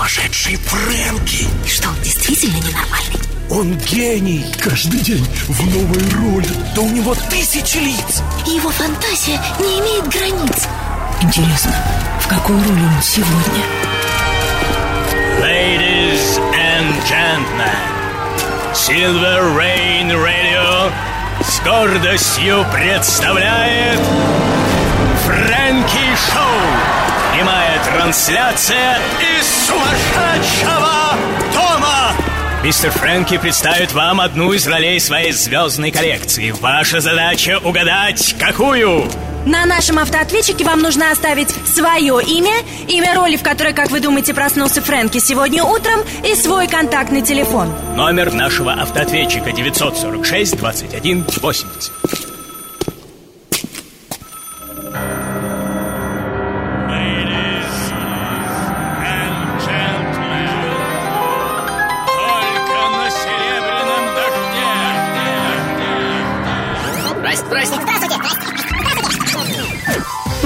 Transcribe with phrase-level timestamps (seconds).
[0.00, 1.46] сумасшедший Фрэнки.
[1.66, 3.20] Что, он действительно ненормальный?
[3.50, 4.46] Он гений.
[4.58, 6.48] Каждый день в новой роли.
[6.74, 8.22] Да у него тысячи лиц.
[8.46, 10.68] И его фантазия не имеет границ.
[11.20, 11.74] Интересно,
[12.18, 13.62] в какой роли он сегодня?
[15.42, 17.76] Ladies and gentlemen,
[18.72, 20.90] Silver Rain Radio
[21.44, 24.00] с гордостью представляет
[25.30, 27.36] Фрэнки Шоу.
[27.36, 28.98] Прямая трансляция
[29.38, 30.90] из сумасшедшего
[31.54, 32.12] дома.
[32.64, 36.50] Мистер Фрэнки представит вам одну из ролей своей звездной коллекции.
[36.50, 39.08] Ваша задача угадать, какую?
[39.46, 42.56] На нашем автоответчике вам нужно оставить свое имя,
[42.88, 47.72] имя роли, в которой, как вы думаете, проснулся Фрэнки сегодня утром, и свой контактный телефон.
[47.94, 52.29] Номер нашего автоответчика 946 21 80.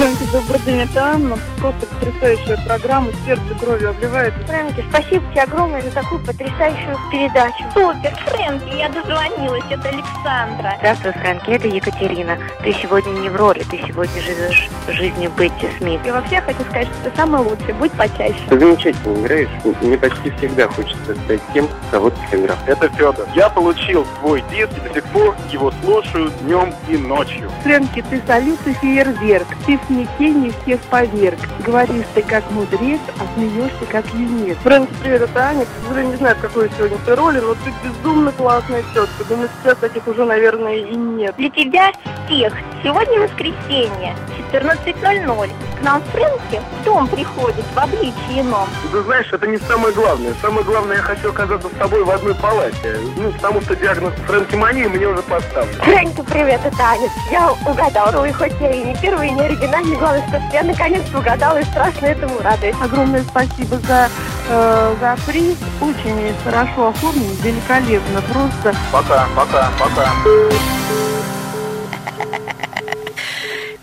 [0.04, 1.38] Фрэнки, добрый день, это Анна.
[1.58, 4.38] Просто потрясающая программа, сердце кровью обливается.
[4.46, 7.64] Фрэнки, спасибо тебе огромное за такую потрясающую передачу.
[7.72, 10.74] Супер, Фрэнки, я дозвонилась, это Александра.
[10.80, 12.36] Здравствуй, Фрэнки, это Екатерина.
[12.62, 16.02] Ты сегодня не в роли, ты сегодня живешь жизнью Бетти Смит.
[16.04, 18.36] Я вообще хочу сказать, что ты самый лучший, будь почаще.
[18.50, 19.48] Ты замечательно играешь.
[19.80, 22.58] Мне почти всегда хочется стать тем, кого ты сыграл.
[22.66, 23.26] Это Федор.
[23.34, 27.50] Я получил свой диск и до сих пор его слушаю днем и ночью.
[27.62, 29.46] Фрэнки, ты салют и фейерверк.
[29.64, 31.38] Ты смятении всех поверг.
[31.64, 34.56] Говоришь ты как мудрец, а смеешься как юнец.
[34.58, 35.66] Фрэнки, привет, это Аня.
[35.82, 39.24] Сожалению, не знаю, в какой сегодня ты роли, но ты безумно классная тетка.
[39.28, 41.34] Думаю, сейчас таких уже, наверное, и нет.
[41.36, 41.92] Для тебя
[42.26, 44.16] всех сегодня воскресенье,
[44.52, 45.50] 14.00.
[45.80, 48.68] К нам Фрэнки в дом приходит в обличии ином.
[48.90, 50.34] Ты знаешь, это не самое главное.
[50.40, 52.98] Самое главное, я хочу оказаться с тобой в одной палате.
[53.16, 55.74] Ну, потому что диагноз фрэнкимании мне уже поставлен.
[55.74, 57.08] Фрэнки, привет, это Аня.
[57.30, 59.83] Я угадал роль, хоть я и не первый, и не оригинальный.
[59.84, 62.76] Главное, что я наконец-то угадала и страшно этому радуюсь.
[62.80, 64.08] Огромное спасибо за,
[64.48, 65.58] э, за приз.
[65.80, 68.22] Очень хорошо оформлен, великолепно.
[68.22, 70.12] Просто Пока, пока, пока.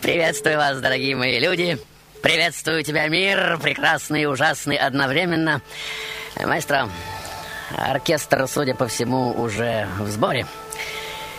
[0.01, 1.77] Приветствую вас, дорогие мои люди.
[2.23, 5.61] Приветствую тебя, мир, прекрасный и ужасный одновременно.
[6.43, 6.89] Маэстро,
[7.77, 10.47] оркестр, судя по всему, уже в сборе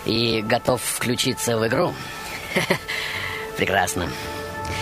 [0.05, 1.93] и готов включиться в игру.
[3.57, 4.09] Прекрасно.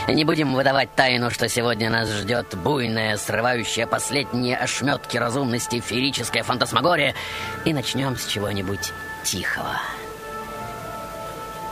[0.08, 7.14] Не будем выдавать тайну, что сегодня нас ждет буйная, срывающая последние ошметки разумности феерическая фантасмагория.
[7.64, 8.92] И начнем с чего-нибудь
[9.24, 9.80] тихого.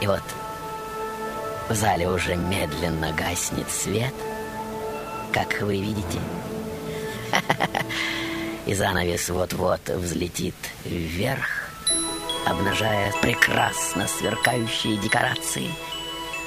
[0.01, 0.23] И вот
[1.69, 4.15] в зале уже медленно гаснет свет,
[5.33, 6.21] как вы видите.
[8.67, 10.55] И занавес вот-вот взлетит
[10.85, 11.71] вверх,
[12.47, 15.71] обнажая прекрасно сверкающие декорации.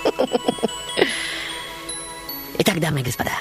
[2.72, 3.32] Итак, дамы и господа,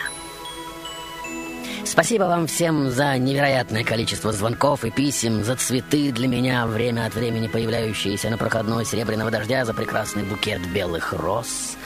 [1.85, 7.15] спасибо вам всем за невероятное количество звонков и писем, за цветы для меня, время от
[7.15, 11.77] времени появляющиеся на проходной серебряного дождя, за прекрасный букет белых роз,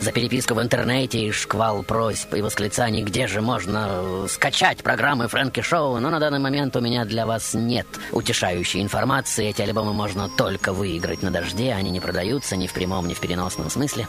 [0.00, 5.60] за переписку в интернете и шквал просьб и восклицаний, где же можно скачать программы Фрэнки
[5.60, 9.50] Шоу, но на данный момент у меня для вас нет утешающей информации.
[9.50, 13.20] Эти альбомы можно только выиграть на дожде, они не продаются ни в прямом, ни в
[13.20, 14.08] переносном смысле.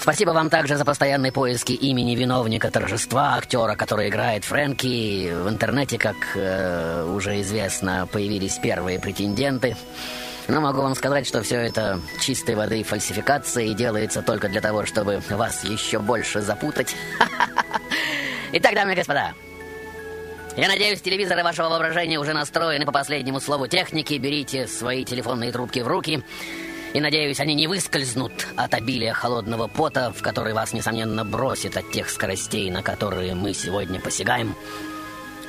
[0.00, 5.32] Спасибо вам также за постоянные поиски имени виновника торжества, актера, который играет Фрэнки.
[5.32, 9.76] В интернете, как э, уже известно, появились первые претенденты.
[10.46, 14.86] Но могу вам сказать, что все это чистой воды фальсификация и делается только для того,
[14.86, 16.96] чтобы вас еще больше запутать.
[18.52, 19.34] Итак, дамы и господа,
[20.56, 24.14] я надеюсь, телевизоры вашего воображения уже настроены по последнему слову техники.
[24.14, 26.24] Берите свои телефонные трубки в руки.
[26.94, 31.90] И, надеюсь, они не выскользнут от обилия холодного пота, в который вас, несомненно, бросит от
[31.90, 34.54] тех скоростей, на которые мы сегодня посягаем.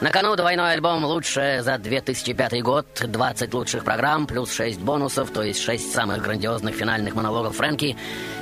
[0.02, 5.44] На кону двойной альбом «Лучшее за 2005 год», 20 лучших программ, плюс 6 бонусов, то
[5.44, 7.98] есть 6 самых грандиозных финальных монологов Фрэнки.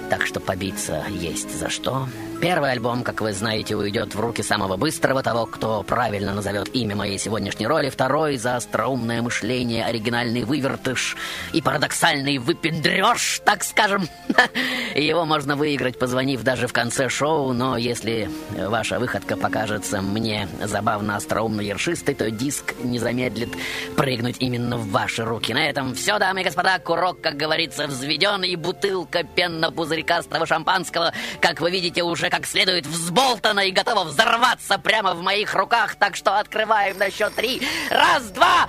[0.10, 2.08] Так что побиться есть за что.
[2.40, 6.96] Первый альбом, как вы знаете, уйдет в руки самого быстрого, того, кто правильно назовет имя
[6.96, 7.90] моей сегодняшней роли.
[7.90, 11.18] Второй за остроумное мышление, оригинальный вывертыш
[11.52, 14.08] и парадоксальный выпендреж, так скажем.
[14.96, 21.16] Его можно выиграть, позвонив даже в конце шоу, но если ваша выходка покажется мне забавно
[21.16, 23.50] остроумно ершистой, то диск не замедлит
[23.96, 25.54] прыгнуть именно в ваши руки.
[25.56, 31.14] На этом все, дамы и господа, курок, как говорится, взведен, и бутылка пенно-пузырь пузырькастого шампанского,
[31.42, 35.96] как вы видите, уже как следует взболтано и готово взорваться прямо в моих руках.
[35.96, 37.62] Так что открываем на счет три.
[37.90, 38.68] Раз, два,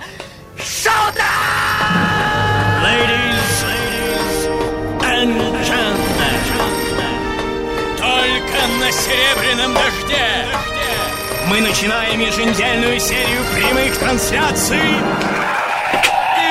[0.57, 0.93] шоу
[2.83, 3.65] Ladies
[5.03, 6.39] and gentlemen,
[7.97, 10.47] только на серебряном дожде
[11.49, 14.79] мы начинаем еженедельную серию прямых трансляций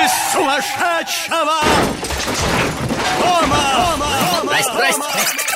[0.04, 1.62] из сумасшедшего
[3.20, 3.58] дома.
[4.42, 5.48] Здрасте, здрасте.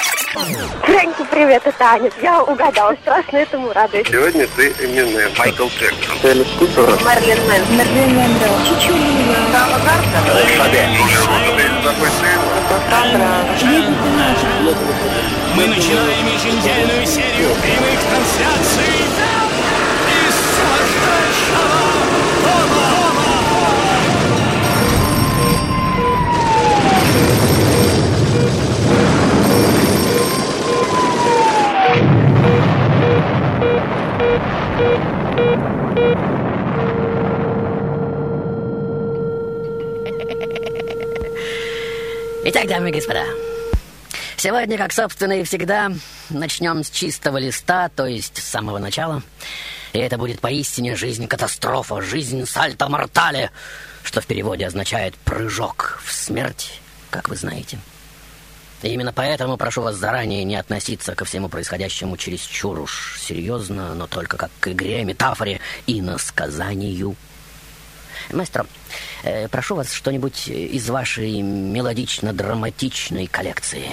[0.82, 2.10] Фрэнки, привет, это Аня.
[2.22, 4.06] Я угадала, страшно этому радуюсь.
[4.08, 6.16] Сегодня ты именно Майкл Джексон.
[6.22, 6.88] Элис Купер.
[7.04, 7.62] Мерлин Мэн.
[7.76, 8.48] Мерлин Мэндо.
[8.64, 9.36] Чичулина.
[9.52, 9.78] Сава
[15.54, 19.41] Мы начинаем еженедельную серию прямых трансляций
[42.44, 43.24] Итак, дамы и господа,
[44.36, 45.92] сегодня, как, собственно, и всегда,
[46.28, 49.22] начнем с чистого листа, то есть с самого начала.
[49.92, 53.52] И это будет поистине жизнь-катастрофа, жизнь сальто-мортале,
[54.02, 56.80] что в переводе означает «прыжок в смерть»,
[57.10, 57.78] как вы знаете.
[58.82, 64.08] И именно поэтому прошу вас заранее не относиться ко всему происходящему чересчур уж серьезно, но
[64.08, 67.14] только как к игре, метафоре и насказанию.
[68.32, 68.66] Маэстро,
[69.22, 73.90] э, прошу вас что-нибудь из вашей мелодично-драматичной коллекции.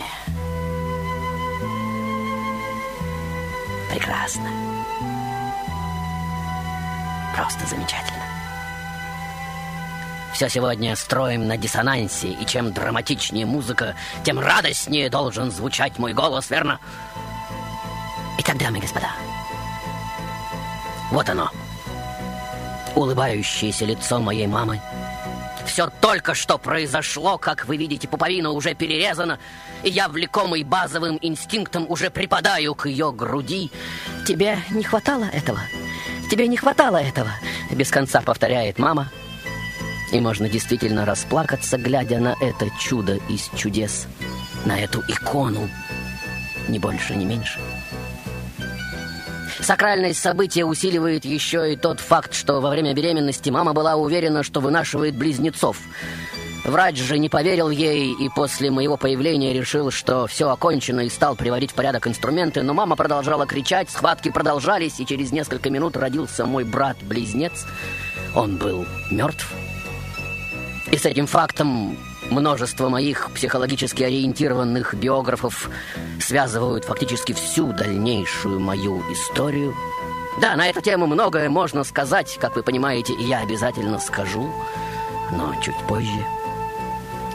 [3.91, 4.49] Прекрасно.
[7.35, 8.23] Просто замечательно.
[10.33, 16.49] Все сегодня строим на диссонансе, и чем драматичнее музыка, тем радостнее должен звучать мой голос,
[16.49, 16.79] верно?
[18.37, 19.09] Итак, дамы и господа,
[21.11, 21.51] вот оно,
[22.95, 24.81] улыбающееся лицо моей мамы.
[25.65, 29.39] Все только что произошло, как вы видите, пуповина уже перерезана,
[29.83, 33.71] и я, влекомый базовым инстинктом, уже припадаю к ее груди.
[34.27, 35.59] Тебе не хватало этого?
[36.31, 37.29] Тебе не хватало этого?
[37.71, 39.09] Без конца повторяет мама.
[40.11, 44.07] И можно действительно расплакаться, глядя на это чудо из чудес,
[44.65, 45.69] на эту икону,
[46.67, 47.59] ни больше, ни меньше.
[49.61, 54.61] Сакральность события усиливает еще и тот факт, что во время беременности мама была уверена, что
[54.61, 55.77] вынашивает близнецов.
[56.63, 61.35] Врач же не поверил ей и после моего появления решил, что все окончено и стал
[61.35, 66.45] приводить в порядок инструменты, но мама продолжала кричать, схватки продолжались, и через несколько минут родился
[66.45, 67.65] мой брат-близнец.
[68.35, 69.51] Он был мертв.
[70.91, 71.97] И с этим фактом
[72.29, 75.69] множество моих психологически ориентированных биографов
[76.19, 79.73] связывают фактически всю дальнейшую мою историю.
[80.41, 84.53] Да, на эту тему многое можно сказать, как вы понимаете, и я обязательно скажу,
[85.31, 86.25] но чуть позже.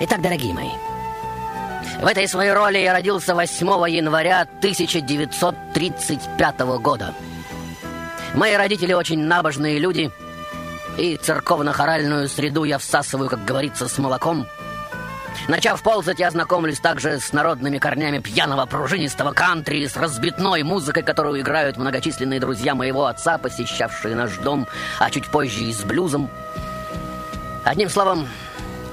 [0.01, 0.71] Итак, дорогие мои,
[2.01, 7.13] в этой своей роли я родился 8 января 1935 года.
[8.35, 10.11] Мои родители очень набожные люди,
[10.99, 14.47] и церковно-хоральную среду я всасываю, как говорится, с молоком.
[15.49, 21.41] Начав ползать, я знакомлюсь также с народными корнями пьяного пружинистого кантри с разбитной музыкой, которую
[21.41, 24.67] играют многочисленные друзья моего отца, посещавшие наш дом,
[24.99, 26.31] а чуть позже и с блюзом.
[27.65, 28.29] Одним словом,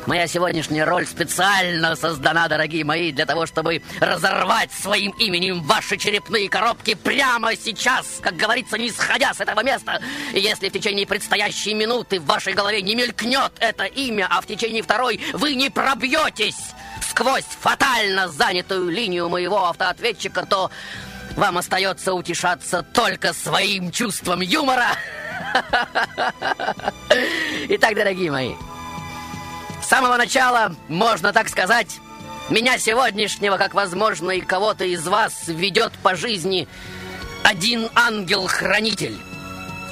[0.07, 6.49] Моя сегодняшняя роль специально создана, дорогие мои, для того, чтобы разорвать своим именем ваши черепные
[6.49, 10.01] коробки прямо сейчас, как говорится, не сходя с этого места.
[10.33, 14.47] И если в течение предстоящей минуты в вашей голове не мелькнет это имя, а в
[14.47, 16.71] течение второй вы не пробьетесь
[17.07, 20.71] сквозь фатально занятую линию моего автоответчика, то
[21.35, 24.87] вам остается утешаться только своим чувством юмора.
[27.69, 28.53] Итак, дорогие мои,
[29.91, 31.99] самого начала, можно так сказать,
[32.49, 36.69] меня сегодняшнего, как возможно, и кого-то из вас ведет по жизни
[37.43, 39.17] один ангел-хранитель,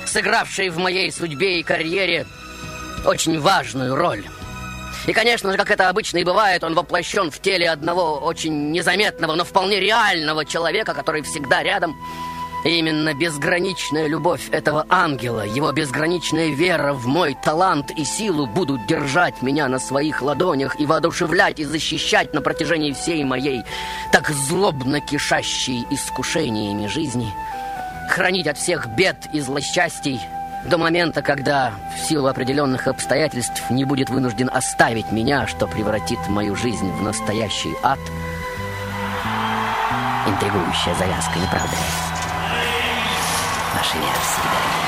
[0.05, 2.25] сыгравший в моей судьбе и карьере
[3.05, 4.23] очень важную роль.
[5.05, 9.35] И, конечно же, как это обычно и бывает, он воплощен в теле одного очень незаметного,
[9.35, 11.93] но вполне реального человека, который всегда рядом–
[12.63, 19.41] именно безграничная любовь этого ангела, его безграничная вера в мой талант и силу будут держать
[19.41, 23.63] меня на своих ладонях и воодушевлять и защищать на протяжении всей моей
[24.11, 27.33] так злобно кишащей искушениями жизни,
[28.09, 30.19] хранить от всех бед и злосчастий
[30.65, 36.55] до момента, когда в силу определенных обстоятельств не будет вынужден оставить меня, что превратит мою
[36.55, 37.99] жизнь в настоящий ад–
[40.29, 42.18] Интригующая завязка, не правда ли?
[43.79, 44.78] Ваши версии,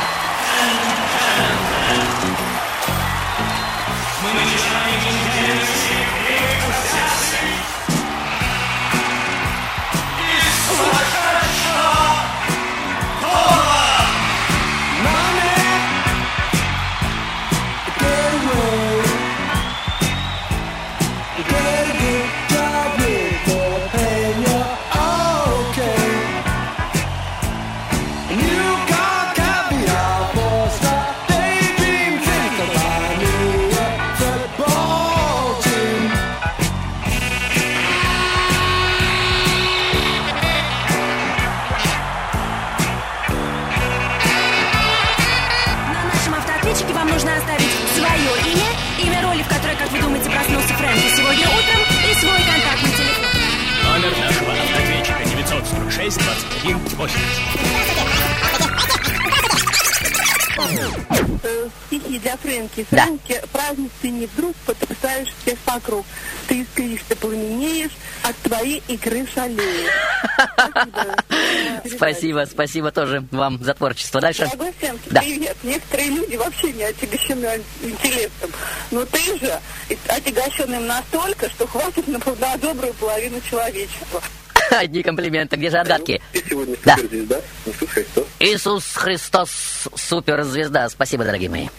[72.21, 74.21] Спасибо, спасибо тоже вам за творчество.
[74.21, 74.45] Дальше.
[74.45, 74.71] Дорогой
[75.09, 75.21] Да.
[75.21, 75.57] привет.
[75.63, 78.51] Некоторые люди вообще не отягощены интеллектом.
[78.91, 79.59] Но ты же
[80.07, 84.21] отягощен им настолько, что хватит на, на добрую половину человечества.
[84.69, 85.55] Одни комплименты.
[85.55, 86.21] Где же отгадки?
[86.31, 86.95] Ты сегодня Да.
[86.97, 88.25] суперзвезда, Иисус Христос.
[88.39, 89.49] Иисус Христос,
[89.95, 90.89] суперзвезда.
[90.89, 91.69] Спасибо, дорогие мои.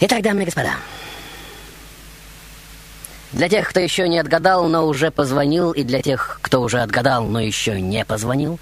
[0.00, 0.72] Итак, дамы и господа.
[3.30, 7.24] Для тех, кто еще не отгадал, но уже позвонил, и для тех, кто уже отгадал,
[7.24, 8.58] но еще не позвонил,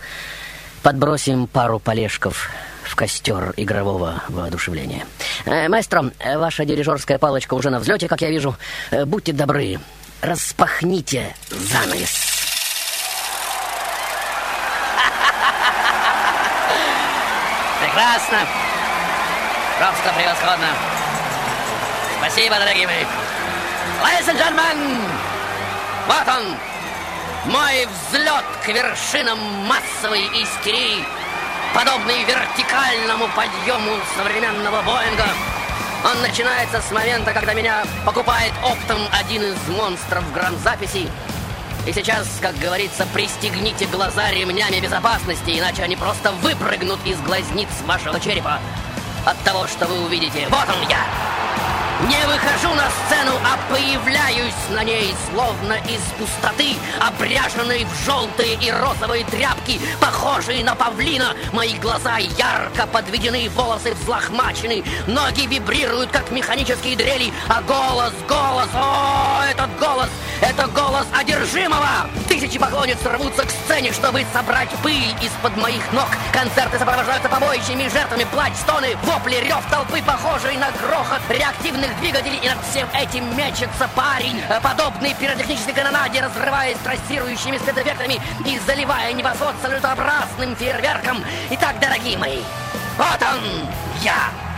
[0.82, 2.50] подбросим пару полежков
[2.84, 5.06] в костер игрового воодушевления.
[5.44, 8.56] Э, маэстро, ваша дирижерская палочка уже на взлете, как я вижу.
[8.90, 9.78] Э, будьте добры,
[10.20, 12.10] распахните занавес.
[17.80, 18.38] Прекрасно.
[19.78, 20.68] Просто превосходно.
[22.18, 23.04] Спасибо, дорогие мои.
[24.02, 25.00] Ladies and gentlemen,
[26.06, 26.56] вот он,
[27.46, 31.04] мой взлет к вершинам массовой истерии,
[31.74, 35.26] подобный вертикальному подъему современного Боинга.
[36.04, 41.10] Он начинается с момента, когда меня покупает оптом один из монстров грамзаписи.
[41.86, 48.20] И сейчас, как говорится, пристегните глаза ремнями безопасности, иначе они просто выпрыгнут из глазниц вашего
[48.20, 48.58] черепа
[49.24, 50.46] от того, что вы увидите.
[50.50, 51.29] Вот он я!
[52.08, 58.70] Не выхожу на сцену, а появляюсь на ней, словно из пустоты, обряженной в желтые и
[58.70, 61.34] розовые тряпки, похожие на павлина.
[61.52, 69.42] Мои глаза ярко подведены, волосы взлохмачены, ноги вибрируют, как механические дрели, а голос, голос, о,
[69.50, 70.08] этот голос,
[70.40, 72.08] это голос одержимого!
[72.28, 76.08] Тысячи поклонниц рвутся к сцене, чтобы собрать пыль из-под моих ног.
[76.32, 82.38] Концерты сопровождаются побоищами, жертвами, плач, стоны, вопли, рев толпы, похожий на грохот реактивных двигателей.
[82.42, 89.12] И над всем этим мечется парень, э, подобный пиротехнической канонаде, разрываясь трассирующими спецэффектами и заливая
[89.12, 91.22] небосвод салютообразным фейерверком.
[91.50, 92.42] Итак, дорогие мои,
[92.98, 93.68] вот он,
[94.02, 94.49] я!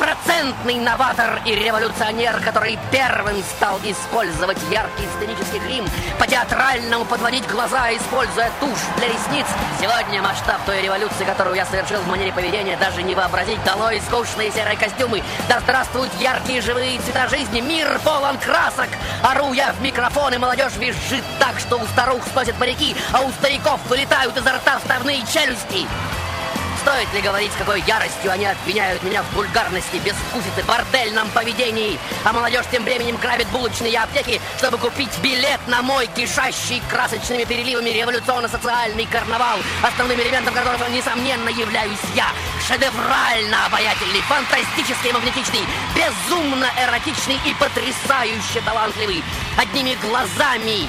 [0.00, 5.86] Стопроцентный новатор и революционер, который первым стал использовать яркий сценический грим,
[6.18, 9.44] по-театральному подводить глаза, используя тушь для ресниц.
[9.78, 13.62] Сегодня масштаб той революции, которую я совершил в манере поведения, даже не вообразить.
[13.64, 15.22] Долой скучные серые костюмы.
[15.50, 17.60] Да здравствуют яркие живые цвета жизни.
[17.60, 18.88] Мир полон красок.
[19.22, 23.30] Ору я в микрофон, и молодежь визжит так, что у старух сносят парики, а у
[23.32, 25.86] стариков вылетают изо рта вставные челюсти.
[26.82, 32.32] Стоит ли говорить, с какой яростью они обвиняют меня в вульгарности, безвкусице, бордельном поведении, а
[32.32, 39.04] молодежь тем временем грабит булочные аптеки, чтобы купить билет на мой кишащий красочными переливами революционно-социальный
[39.06, 42.28] карнавал, основным элементом которого, несомненно, являюсь я.
[42.66, 49.22] Шедеврально обаятельный, фантастически магнетичный, безумно эротичный и потрясающе талантливый.
[49.58, 50.88] Одними глазами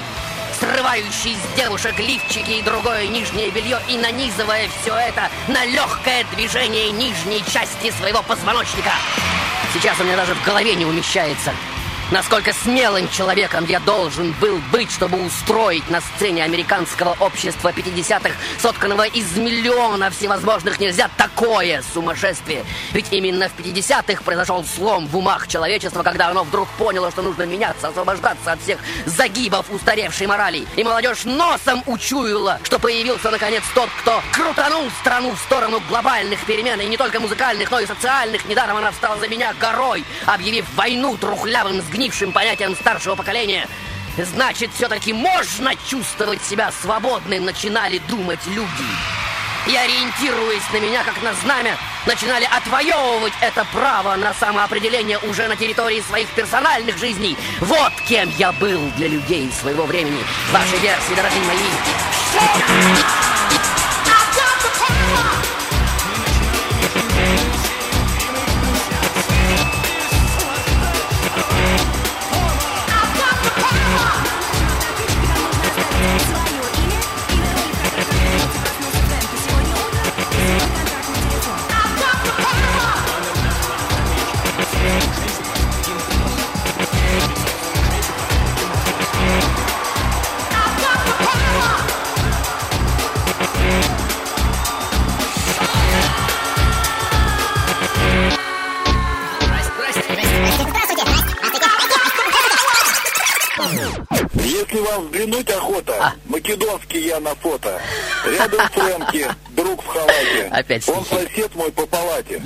[0.62, 6.92] срывающий с девушек лифчики и другое нижнее белье и нанизывая все это на легкое движение
[6.92, 8.92] нижней части своего позвоночника.
[9.74, 11.52] Сейчас у меня даже в голове не умещается.
[12.12, 19.06] Насколько смелым человеком я должен был быть, чтобы устроить на сцене американского общества 50-х, сотканного
[19.06, 22.66] из миллиона всевозможных нельзя, такое сумасшествие.
[22.92, 27.44] Ведь именно в 50-х произошел слом в умах человечества, когда оно вдруг поняло, что нужно
[27.44, 30.66] меняться, освобождаться от всех загибов устаревшей морали.
[30.76, 36.78] И молодежь носом учуяла, что появился наконец тот, кто крутанул страну в сторону глобальных перемен,
[36.78, 38.44] и не только музыкальных, но и социальных.
[38.44, 43.68] Недаром она встала за меня горой, объявив войну трухлявым, сгнившим понятиям старшего поколения.
[44.16, 48.84] Значит, все-таки можно чувствовать себя свободным, начинали думать люди.
[49.68, 55.54] И ориентируясь на меня, как на знамя, начинали отвоевывать это право на самоопределение уже на
[55.54, 57.36] территории своих персональных жизней.
[57.60, 60.24] Вот кем я был для людей своего времени.
[60.50, 61.58] Ваши версии, дорогие мои.
[106.52, 107.80] Македонский я на фото.
[108.24, 110.48] Рядом Фрэнки, друг в халате.
[110.50, 111.24] Опять Он стихи.
[111.26, 112.42] сосед мой по палате.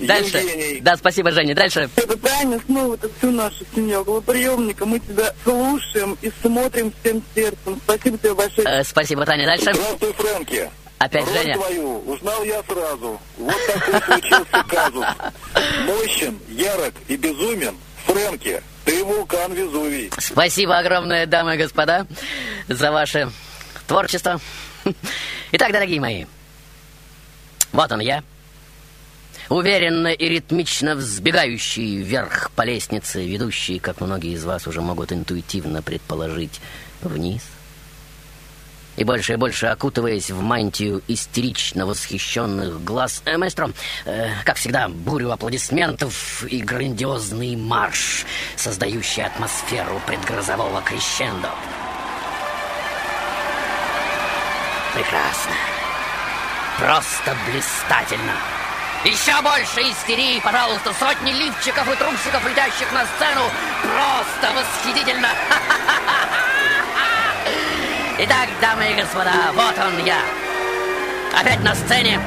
[0.00, 0.38] Дальше.
[0.38, 0.80] Евгений.
[0.80, 1.54] Да, спасибо, Женя.
[1.54, 1.88] Дальше.
[1.96, 4.86] Это Таня, снова это всю нашу семью около приемника.
[4.86, 7.80] Мы тебя слушаем и смотрим всем сердцем.
[7.84, 8.68] Спасибо тебе большое.
[8.68, 9.46] Э, спасибо, Таня.
[9.46, 9.72] Дальше.
[9.72, 10.70] Здравствуй, Фрэнки.
[10.98, 11.54] Опять Роль Женя.
[11.54, 13.20] твою узнал я сразу.
[13.36, 15.06] Вот такой случился казус.
[15.86, 17.74] Мощен, ярок и безумен.
[18.06, 20.10] Фрэнки, ты вулкан Везувий.
[20.18, 22.06] Спасибо огромное, дамы и господа,
[22.68, 23.30] за ваше
[23.86, 24.40] творчество.
[25.52, 26.24] Итак, дорогие мои,
[27.72, 28.22] вот он я,
[29.48, 35.82] уверенно и ритмично взбегающий вверх по лестнице, ведущий, как многие из вас уже могут интуитивно
[35.82, 36.60] предположить,
[37.02, 37.42] вниз.
[39.02, 43.72] И больше и больше окутываясь в мантию истерично восхищенных глаз э, маэстро,
[44.04, 51.48] э, как всегда, бурю аплодисментов и грандиозный марш, создающий атмосферу предгрозового крещендо.
[54.94, 55.52] Прекрасно.
[56.78, 58.34] Просто блистательно.
[59.02, 63.50] Еще больше истерии, пожалуйста, сотни лифчиков и трусиков, летящих на сцену.
[63.82, 65.30] Просто восхитительно.
[68.24, 70.20] Итак, дамы и господа, вот он я.
[71.36, 72.20] Опять на сцене.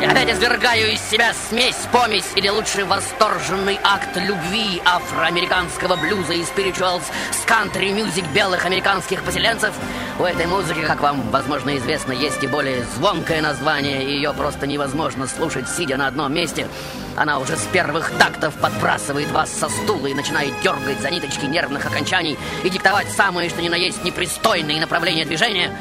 [0.00, 6.44] И опять извергаю из себя смесь, помесь или лучше восторженный акт любви афроамериканского блюза и
[6.44, 9.74] спиритуалс с кантри-мюзик белых американских поселенцев.
[10.20, 14.68] У этой музыки, как вам, возможно, известно, есть и более звонкое название, и ее просто
[14.68, 16.68] невозможно слушать, сидя на одном месте.
[17.16, 21.84] Она уже с первых тактов подбрасывает вас со стула и начинает дергать за ниточки нервных
[21.86, 25.76] окончаний и диктовать самые, что ни на есть, непристойные направления движения.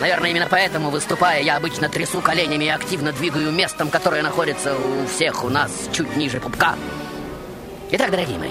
[0.00, 5.06] Наверное, именно поэтому, выступая, я обычно трясу коленями и активно двигаю местом, которое находится у
[5.06, 6.76] всех у нас чуть ниже пупка.
[7.90, 8.50] Итак, дорогие мои,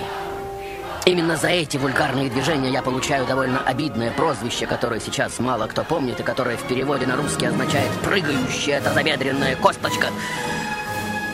[1.06, 6.20] именно за эти вульгарные движения я получаю довольно обидное прозвище, которое сейчас мало кто помнит
[6.20, 10.08] и которое в переводе на русский означает «прыгающая тазобедренная косточка».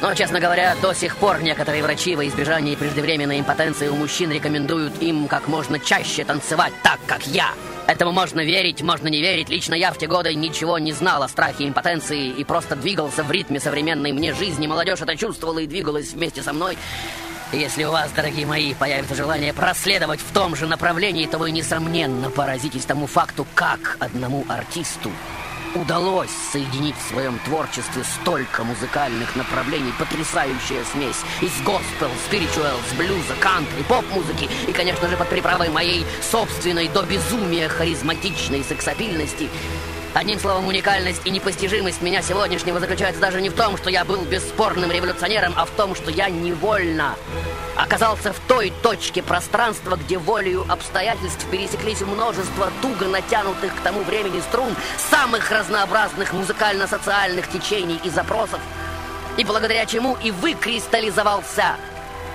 [0.04, 5.02] Но, честно говоря, до сих пор некоторые врачи во избежание преждевременной импотенции у мужчин рекомендуют
[5.02, 7.52] им как можно чаще танцевать так, как я.
[7.88, 9.48] Этому можно верить, можно не верить.
[9.48, 13.32] Лично я в те годы ничего не знал о страхе импотенции и просто двигался в
[13.32, 14.68] ритме современной мне жизни.
[14.68, 16.78] Молодежь это чувствовала и двигалась вместе со мной.
[17.54, 22.30] Если у вас, дорогие мои, появится желание проследовать в том же направлении, то вы, несомненно,
[22.30, 25.12] поразитесь тому факту, как одному артисту
[25.76, 33.84] удалось соединить в своем творчестве столько музыкальных направлений, потрясающая смесь из госпел, спиритуалс, блюза, кантри,
[33.84, 39.50] поп-музыки и, конечно же, под приправой моей собственной до безумия харизматичной сексапильности.
[40.14, 44.22] Одним словом, уникальность и непостижимость меня сегодняшнего заключается даже не в том, что я был
[44.22, 47.16] бесспорным революционером, а в том, что я невольно
[47.76, 54.40] оказался в той точке пространства, где волею обстоятельств пересеклись множество туго натянутых к тому времени
[54.42, 54.76] струн
[55.10, 58.60] самых разнообразных музыкально-социальных течений и запросов,
[59.38, 61.76] и благодаря чему и выкристаллизовался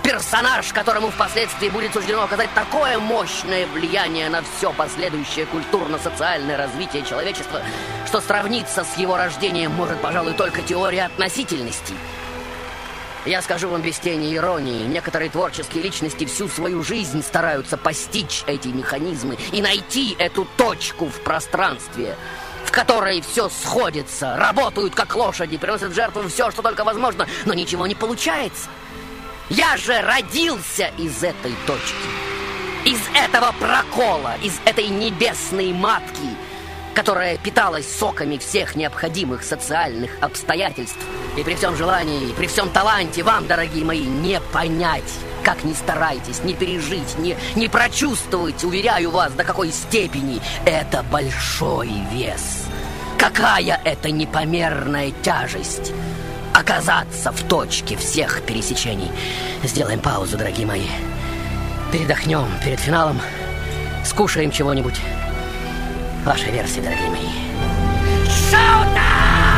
[0.08, 7.60] персонаж, которому впоследствии будет суждено оказать такое мощное влияние на все последующее культурно-социальное развитие человечества,
[8.06, 11.92] что сравниться с его рождением может, пожалуй, только теория относительности.
[13.26, 18.68] Я скажу вам без тени иронии, некоторые творческие личности всю свою жизнь стараются постичь эти
[18.68, 22.16] механизмы и найти эту точку в пространстве,
[22.64, 27.52] в которой все сходится, работают как лошади, приносят в жертву все, что только возможно, но
[27.52, 28.70] ничего не получается.
[29.50, 31.94] Я же родился из этой точки,
[32.84, 36.36] из этого прокола, из этой небесной матки,
[36.94, 40.98] которая питалась соками всех необходимых социальных обстоятельств.
[41.38, 45.10] И при всем желании, и при всем таланте вам, дорогие мои, не понять
[45.44, 51.90] Как ни старайтесь, не пережить, не, не прочувствовать, уверяю вас, до какой степени это большой
[52.12, 52.66] вес.
[53.16, 55.94] Какая это непомерная тяжесть
[56.58, 59.10] оказаться в точке всех пересечений.
[59.62, 60.86] Сделаем паузу, дорогие мои.
[61.92, 63.20] Передохнем перед финалом,
[64.04, 65.00] скушаем чего-нибудь.
[66.24, 67.28] Ваша версия, дорогие мои.
[68.50, 69.57] Шоу-тайм!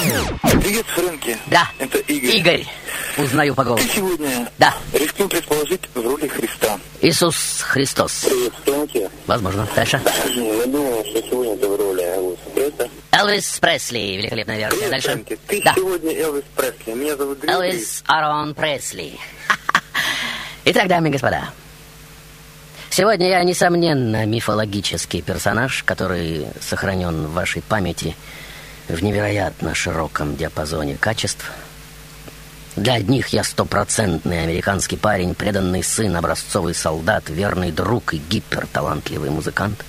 [0.00, 1.36] Привет, Фрэнки.
[1.48, 1.68] Да.
[1.78, 2.36] Это Игорь.
[2.36, 2.66] Игорь.
[3.18, 3.84] Узнаю по голосу.
[3.86, 4.74] Ты сегодня, Да.
[4.94, 6.78] рискну предположить, в роли Христа.
[7.02, 8.24] Иисус Христос.
[8.24, 9.10] Привет, Фрэнки.
[9.26, 9.68] Возможно.
[9.76, 10.00] Дальше.
[10.34, 12.90] Я думаю, что сегодня ты в роли Элвиса Пресли.
[13.12, 13.98] Элвис Пресли.
[14.16, 14.76] Великолепная версия.
[14.76, 15.08] Привет, Дальше.
[15.08, 15.38] Фрэнки.
[15.46, 15.74] Ты Да.
[15.74, 16.92] сегодня Элвис Пресли.
[16.94, 17.54] Меня зовут Дмитрий.
[17.54, 19.18] Элвис Арон Пресли.
[20.64, 21.50] Итак, дамы и господа,
[22.88, 28.16] сегодня я, несомненно, мифологический персонаж, который сохранен в вашей памяти
[28.94, 31.50] в невероятно широком диапазоне качеств.
[32.76, 39.84] Для одних я стопроцентный американский парень, преданный сын, образцовый солдат, верный друг и гиперталантливый музыкант.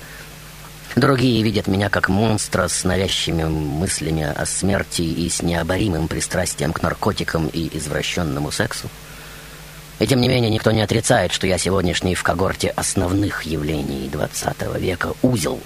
[0.96, 6.82] Другие видят меня как монстра с навязчивыми мыслями о смерти и с необоримым пристрастием к
[6.82, 8.90] наркотикам и извращенному сексу.
[9.98, 14.78] И тем не менее никто не отрицает, что я сегодняшний в когорте основных явлений 20
[14.78, 15.60] века узел,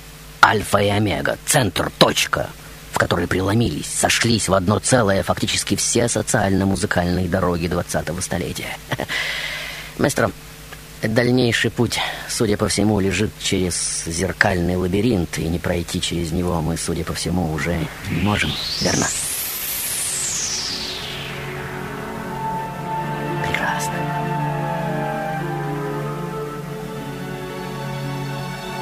[0.44, 2.51] альфа и омега, центр, точка,
[2.96, 8.74] в которой преломились, сошлись в одно целое фактически все социально-музыкальные дороги 20-го столетия.
[9.98, 10.30] Мастер,
[11.02, 16.78] дальнейший путь, судя по всему, лежит через зеркальный лабиринт, и не пройти через него мы,
[16.78, 17.76] судя по всему, уже
[18.11, 19.06] не можем, верно?
[23.46, 23.92] Прекрасно.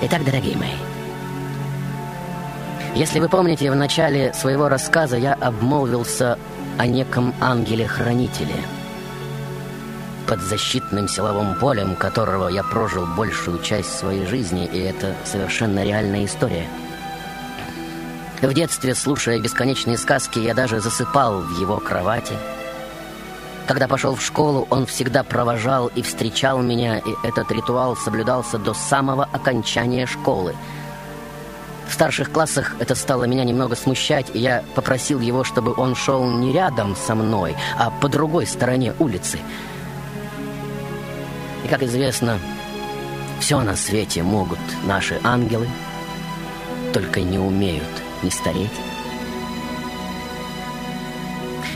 [0.02, 0.70] Итак, дорогие мои,
[2.94, 6.38] если вы помните, в начале своего рассказа я обмолвился
[6.78, 8.54] о неком ангеле-хранителе,
[10.28, 16.24] под защитным силовым полем которого я прожил большую часть своей жизни, и это совершенно реальная
[16.24, 16.66] история.
[18.40, 22.34] В детстве, слушая бесконечные сказки, я даже засыпал в его кровати.
[23.66, 28.74] Когда пошел в школу, он всегда провожал и встречал меня, и этот ритуал соблюдался до
[28.74, 30.54] самого окончания школы.
[31.88, 36.24] В старших классах это стало меня немного смущать, и я попросил его, чтобы он шел
[36.24, 39.38] не рядом со мной, а по другой стороне улицы.
[41.64, 42.38] И, как известно,
[43.40, 45.68] все на свете могут наши ангелы,
[46.92, 47.84] только не умеют
[48.22, 48.70] не стареть.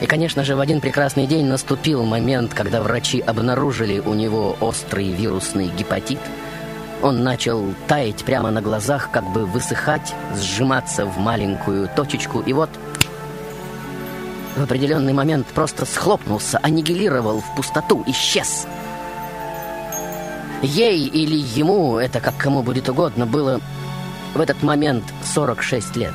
[0.00, 5.10] И, конечно же, в один прекрасный день наступил момент, когда врачи обнаружили у него острый
[5.10, 6.20] вирусный гепатит.
[7.02, 12.70] Он начал таять прямо на глазах, как бы высыхать, сжиматься в маленькую точечку, и вот
[14.56, 18.66] в определенный момент просто схлопнулся, аннигилировал в пустоту, исчез.
[20.62, 23.60] Ей или ему, это как кому будет угодно, было
[24.34, 26.12] в этот момент 46 лет.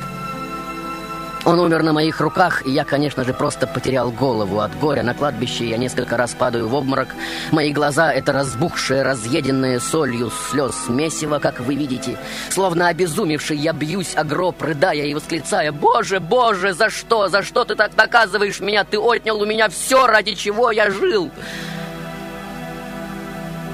[1.44, 5.02] Он умер на моих руках, и я, конечно же, просто потерял голову от горя.
[5.02, 7.08] На кладбище я несколько раз падаю в обморок.
[7.52, 12.16] Мои глаза— это разбухшее, разъеденное солью слез месиво, как вы видите.
[12.48, 17.28] Словно обезумевший, я бьюсь о гроб, рыдая и восклицая «Боже, Боже, за что?
[17.28, 18.84] За что ты так наказываешь меня?
[18.84, 21.30] Ты отнял у меня все, ради чего я жил!»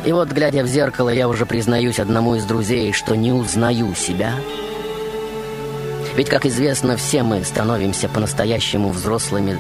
[0.04, 4.33] И вот, глядя в зеркало, я уже признаюсь одному из друзей, что не узнаю себя—
[6.16, 9.59] ведь, как известно, все мы становимся по-настоящему взрослыми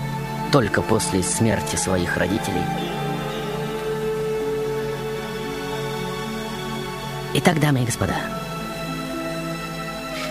[0.52, 2.62] только после смерти своих родителей.
[7.34, 8.16] Итак, дамы и господа,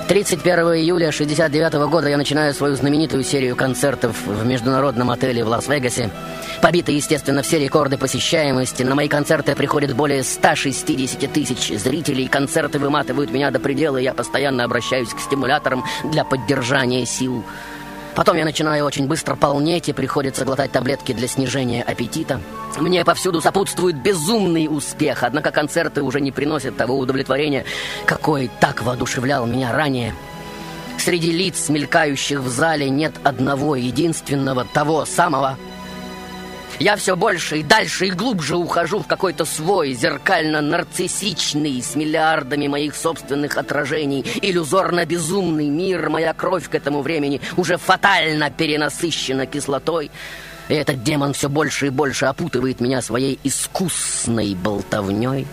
[0.10, 6.10] 31 июля 69 года я начинаю свою знаменитую серию концертов в международном отеле в Лас-Вегасе.
[6.64, 8.82] Побиты, естественно, все рекорды посещаемости.
[8.82, 12.28] На мои концерты приходит более 160 тысяч зрителей.
[12.28, 17.44] Концерты выматывают меня до предела, и я постоянно обращаюсь к стимуляторам для поддержания сил.
[18.16, 22.42] Потом я начинаю очень быстро полнеть, и приходится глотать таблетки для снижения аппетита.
[22.78, 27.66] Мне повсюду сопутствует безумный успех, однако концерты уже не приносят того удовлетворения,
[28.06, 30.14] какой так воодушевлял меня ранее.
[30.98, 35.58] Среди лиц, мелькающих в зале, нет одного единственного, того самого,
[36.80, 42.96] Я все больше и дальше и глубже ухожу в какой-то свой зеркально-нарциссичный с миллиардами моих
[42.96, 46.10] собственных отражений, иллюзорно-безумный мир.
[46.10, 50.10] Моя кровь к этому времени уже фатально перенасыщена кислотой.
[50.70, 55.48] И этот демон все больше и больше опутывает меня своей искусной болтовней.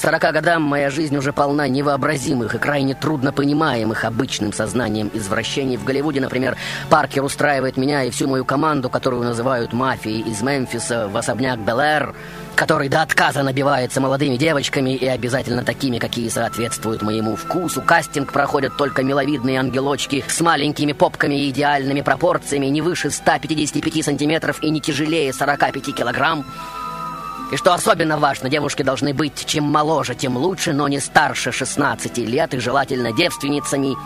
[0.00, 5.76] Сорока годам моя жизнь уже полна невообразимых и крайне трудно понимаемых обычным сознанием извращений.
[5.76, 6.56] В Голливуде, например,
[6.88, 12.14] Паркер устраивает меня и всю мою команду, которую называют мафией из Мемфиса, в особняк Белэр,
[12.54, 17.82] который до отказа набивается молодыми девочками и обязательно такими, какие соответствуют моему вкусу.
[17.82, 24.62] Кастинг проходят только миловидные ангелочки с маленькими попками и идеальными пропорциями, не выше 155 сантиметров
[24.62, 26.46] и не тяжелее 45 килограмм.
[27.50, 32.18] И что особенно важно, девушки должны быть чем моложе, тем лучше, но не старше 16
[32.18, 33.96] лет и желательно девственницами.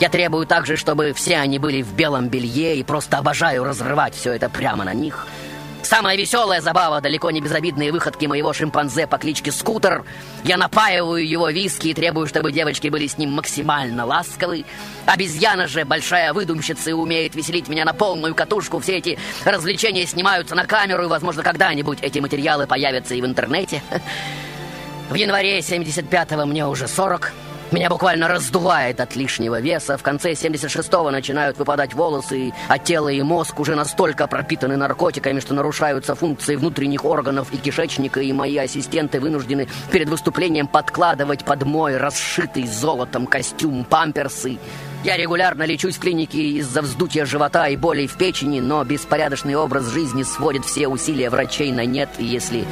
[0.00, 4.32] Я требую также, чтобы все они были в белом белье и просто обожаю разрывать все
[4.32, 5.26] это прямо на них–
[5.84, 10.04] Самая веселая забава, далеко не безобидные выходки моего шимпанзе по кличке Скутер.
[10.42, 14.64] Я напаиваю его виски и требую, чтобы девочки были с ним максимально ласковы.
[15.04, 18.80] Обезьяна же, большая выдумщица, и умеет веселить меня на полную катушку.
[18.80, 23.82] Все эти развлечения снимаются на камеру, и, возможно, когда-нибудь эти материалы появятся и в интернете.
[25.10, 27.30] В январе 75-го мне уже 40.
[27.74, 29.98] Меня буквально раздувает от лишнего веса.
[29.98, 35.54] В конце 76-го начинают выпадать волосы, а тело и мозг уже настолько пропитаны наркотиками, что
[35.54, 41.96] нарушаются функции внутренних органов и кишечника, и мои ассистенты вынуждены перед выступлением подкладывать под мой
[41.96, 44.60] расшитый золотом костюм памперсы.
[45.04, 49.88] Я регулярно лечусь в клинике из-за вздутия живота и болей в печени, но беспорядочный образ
[49.88, 52.64] жизни сводит все усилия врачей на нет, если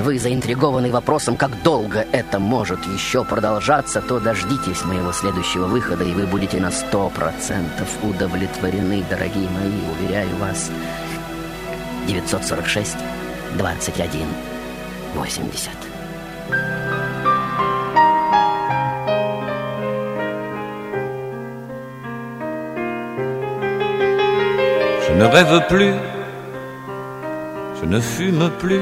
[0.00, 6.12] вы заинтригованы вопросом, как долго это может еще продолжаться, то дождитесь моего следующего выхода, и
[6.12, 10.70] вы будете на сто процентов удовлетворены, дорогие мои, уверяю вас.
[12.06, 12.96] 946
[13.56, 14.26] 21
[15.14, 17.01] 80
[25.12, 25.92] Je ne rêve plus,
[27.78, 28.80] je ne fume plus.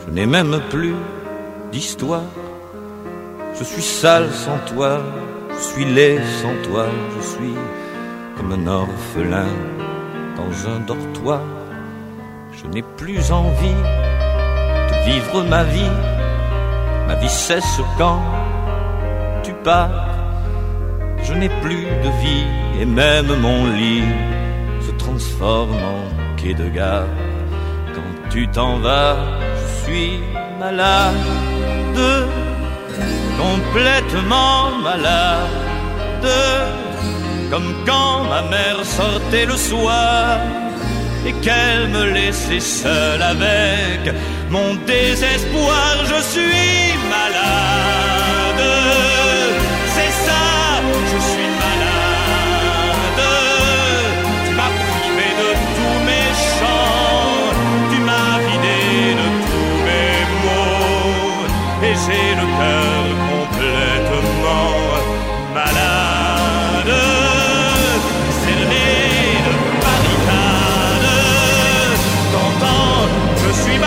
[0.00, 0.94] Je n'ai même plus
[1.70, 2.30] d'histoire.
[3.58, 5.02] Je suis sale sans toi,
[5.50, 7.54] je suis laid sans toi, je suis
[8.38, 9.52] comme un orphelin
[10.38, 11.42] dans un dortoir.
[12.52, 13.82] Je n'ai plus envie
[14.90, 15.96] de vivre ma vie.
[17.06, 18.22] Ma vie cesse quand
[19.42, 20.08] tu pars.
[21.22, 22.46] Je n'ai plus de vie
[22.80, 24.04] et même mon lit
[25.20, 27.06] transforme en quai de gare.
[27.94, 29.16] Quand tu t'en vas,
[29.82, 30.20] suis
[30.58, 31.14] malade,
[33.44, 36.28] complètement malade,
[37.50, 40.38] comme quand ma mère sortait le soir
[41.26, 44.00] et qu'elle me laissait seule avec
[44.50, 45.90] mon désespoir.
[46.12, 47.69] Je suis malade,
[62.60, 64.76] cœur complètement
[65.54, 66.94] malade.
[68.42, 68.88] Cerné
[69.46, 71.08] de barricades,
[72.32, 73.08] t'entends,
[73.42, 73.78] je suis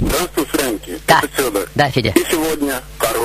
[0.00, 1.00] Здравствуй, Фрэнки.
[1.06, 1.18] Да.
[1.18, 1.68] Это Федор.
[1.74, 2.10] Да, Федя.
[2.10, 3.21] И сегодня король.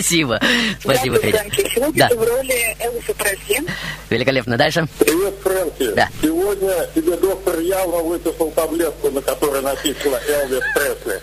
[0.00, 0.38] Спасибо.
[0.78, 1.42] Спасибо, Федя.
[1.74, 2.08] Сегодня Да.
[2.08, 3.62] ты в роли Элвиса Пресли.
[4.10, 4.58] Великолепно.
[4.58, 4.86] Дальше.
[4.98, 5.94] Привет, Фрэнки.
[5.94, 6.08] Да.
[6.20, 11.20] Сегодня тебе доктор явно выписал таблетку, на которой написано Элвис Пресли.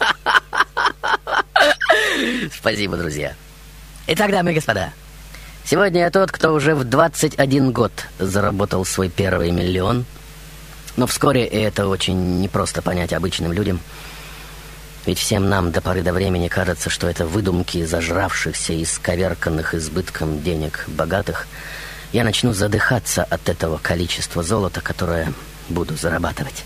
[2.57, 3.35] Спасибо, друзья.
[4.07, 4.91] Итак, дамы и господа,
[5.65, 10.05] сегодня я тот, кто уже в 21 год заработал свой первый миллион.
[10.97, 13.79] Но вскоре это очень непросто понять обычным людям.
[15.05, 20.41] Ведь всем нам до поры до времени кажется, что это выдумки зажравшихся и сковерканных избытком
[20.41, 21.47] денег богатых.
[22.13, 25.33] Я начну задыхаться от этого количества золота, которое
[25.67, 26.63] буду зарабатывать.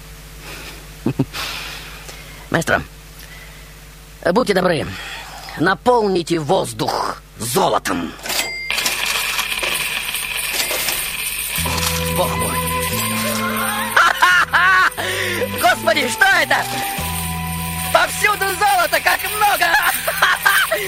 [2.51, 2.83] Маэстро,
[4.31, 4.85] будьте добры,
[5.59, 8.11] наполните воздух золотом.
[12.15, 12.57] Бог мой.
[15.61, 16.57] Господи, что это?
[17.97, 19.86] Повсюду золото, как много!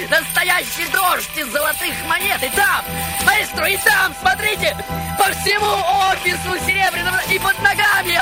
[0.10, 2.42] Настоящий дождь из золотых монет.
[2.44, 2.84] И там,
[3.26, 4.76] маэстро, и там, смотрите,
[5.18, 5.72] по всему
[6.12, 8.22] офису серебряного и под ногами.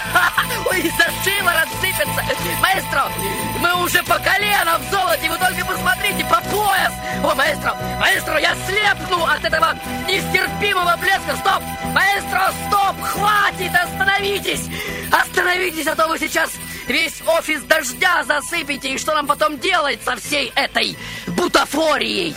[0.70, 2.24] Ой, за шиворот сыпется.
[2.62, 3.12] Маэстро,
[3.60, 6.94] мы уже по колено в золоте, вы только посмотрите, по пояс.
[7.24, 9.78] О, маэстро, маэстро, я слепну от этого
[10.08, 11.36] нестерпимого блеска.
[11.38, 14.66] Стоп, маэстро, стоп, хватит, остановитесь.
[15.12, 16.52] Остановитесь, а то вы сейчас
[16.88, 18.94] весь офис дождя засыпете.
[18.94, 20.98] И что нам потом делать со всей этой
[21.38, 22.36] бутафорией?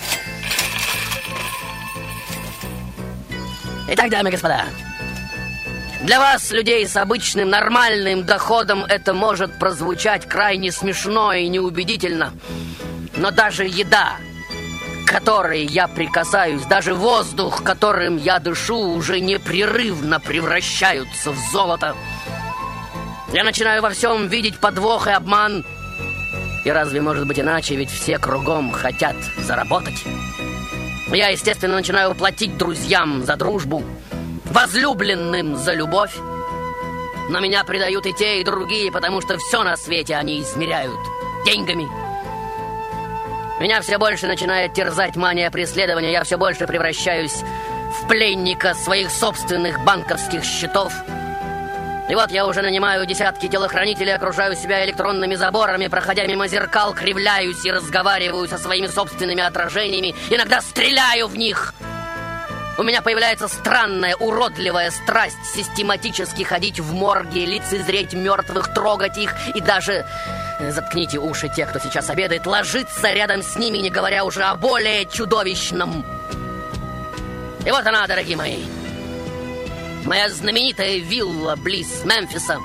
[3.88, 4.66] Итак, дамы и господа,
[6.02, 12.32] для вас, людей с обычным нормальным доходом, это может прозвучать крайне смешно и неубедительно.
[13.16, 14.16] Но даже еда,
[15.06, 21.94] которой я прикасаюсь, даже воздух, которым я дышу, уже непрерывно превращаются в золото.
[23.32, 25.66] Я начинаю во всем видеть подвох и обман.
[26.64, 30.04] И разве может быть иначе, ведь все кругом хотят заработать?
[31.08, 33.82] Я, естественно, начинаю платить друзьям за дружбу,
[34.44, 36.14] возлюбленным за любовь.
[37.30, 40.98] Но меня предают и те, и другие, потому что все на свете они измеряют
[41.46, 41.88] деньгами.
[43.60, 47.42] Меня все больше начинает терзать мания преследования, я все больше превращаюсь
[48.00, 50.92] в пленника своих собственных банковских счетов–
[52.10, 57.64] и вот я уже нанимаю десятки телохранителей, окружаю себя электронными заборами, проходя мимо зеркал, кривляюсь
[57.64, 61.72] и разговариваю со своими собственными отражениями, иногда стреляю в них.
[62.78, 69.60] У меня появляется странная, уродливая страсть систематически ходить в морги, лицезреть мертвых, трогать их и
[69.60, 70.04] даже...
[70.58, 74.56] Э, заткните уши те, кто сейчас обедает, ложиться рядом с ними, не говоря уже о
[74.56, 76.04] более чудовищном.
[77.64, 78.79] И вот она, дорогие мои.
[80.04, 82.58] Моя знаменитая вилла близ Мемфиса.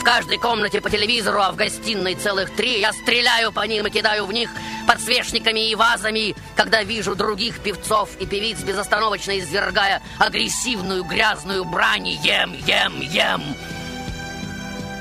[0.00, 2.80] В каждой комнате по телевизору, а в гостиной целых три.
[2.80, 4.50] Я стреляю по ним и кидаю в них
[4.86, 12.08] подсвечниками и вазами, когда вижу других певцов и певиц, безостановочно извергая агрессивную грязную брань.
[12.08, 13.42] Ем, ем, ем.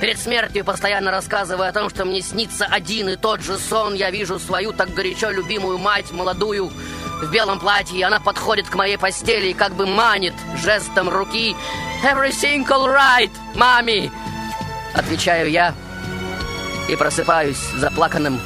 [0.01, 4.11] Перед смертью постоянно рассказывая о том, что мне снится один и тот же сон, я
[4.11, 6.71] вижу свою так горячо любимую мать, молодую,
[7.21, 11.55] в белом платье, она подходит к моей постели и как бы манит жестом руки
[12.03, 14.11] «Everything all right, мами!»
[14.93, 15.73] Отвечаю я
[16.87, 18.39] и просыпаюсь заплаканным.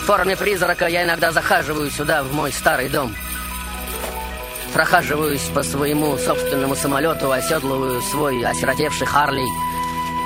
[0.00, 3.14] В форме призрака я иногда захаживаю сюда, в мой старый дом.
[4.72, 9.44] Прохаживаюсь по своему собственному самолету, оседлываю свой осиротевший Харли.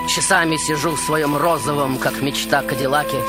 [0.09, 3.23] Часами сижу в своем розовом, как мечта, Кадиллаке.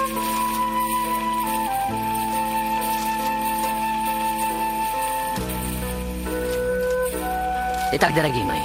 [7.93, 8.61] Итак, дорогие мои,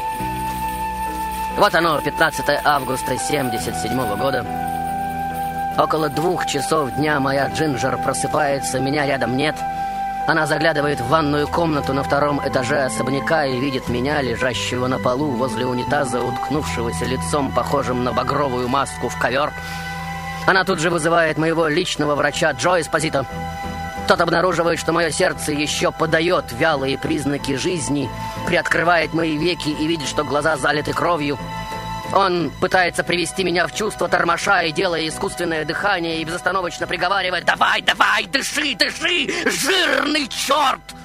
[1.56, 4.46] вот оно, 15 августа 77 года.
[5.76, 9.56] Около двух часов дня моя Джинджер просыпается, меня рядом нет.
[10.28, 15.32] Она заглядывает в ванную комнату на втором этаже особняка и видит меня, лежащего на полу
[15.32, 19.52] возле унитаза, уткнувшегося лицом, похожим на багровую маску в ковер.
[20.46, 23.26] Она тут же вызывает моего личного врача Джо Эспозито.
[24.06, 28.08] Тот обнаруживает, что мое сердце еще подает вялые признаки жизни,
[28.46, 31.36] приоткрывает мои веки и видит, что глаза залиты кровью.
[32.12, 37.82] Он пытается привести меня в чувство тормоша и делая искусственное дыхание и безостановочно приговаривает «Давай,
[37.82, 40.95] давай, дыши, дыши, жирный черт!»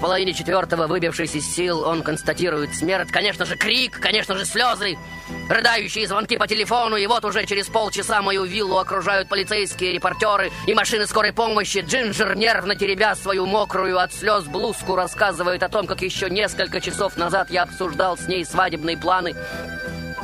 [0.00, 3.10] В половине четвертого, выбившись из сил, он констатирует смерть.
[3.10, 4.96] Конечно же, крик, конечно же, слезы.
[5.50, 10.72] Рыдающие звонки по телефону, и вот уже через полчаса мою виллу окружают полицейские репортеры и
[10.72, 11.84] машины скорой помощи.
[11.86, 17.18] Джинджер, нервно теребя свою мокрую от слез блузку, рассказывает о том, как еще несколько часов
[17.18, 19.36] назад я обсуждал с ней свадебные планы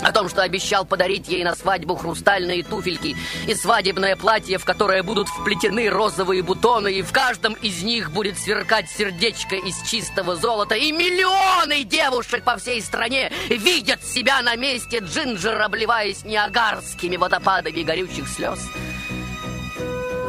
[0.02, 5.02] о том, что обещал подарить ей на свадьбу хрустальные туфельки и свадебное платье, в которое
[5.02, 10.74] будут вплетены розовые бутоны, и в каждом из них будет сверкать сердечко из чистого золота,
[10.74, 18.28] и миллионы девушек по всей стране видят себя на месте Джинджер, обливаясь неагарскими водопадами горючих
[18.28, 18.58] слез.